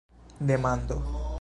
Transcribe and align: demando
demando 0.39 1.21